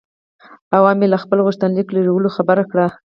[0.73, 2.87] حوا مې له خپل غوښتنلیک لېږلو خبره کړه.